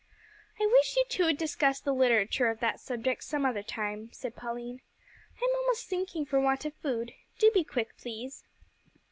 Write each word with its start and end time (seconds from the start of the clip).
"I 0.59 0.65
wish 0.65 0.95
you 0.95 1.05
two 1.09 1.25
would 1.25 1.37
discuss 1.37 1.79
the 1.79 1.93
literature 1.93 2.49
of 2.49 2.59
that 2.59 2.79
subject 2.79 3.23
some 3.23 3.45
other 3.45 3.61
time," 3.61 4.09
said 4.11 4.35
Pauline. 4.35 4.81
"I'm 5.39 5.55
almost 5.57 5.87
sinking 5.87 6.25
for 6.25 6.39
want 6.41 6.65
of 6.65 6.73
food. 6.73 7.13
Do 7.37 7.51
be 7.51 7.63
quick, 7.63 7.95
please." 7.99 8.43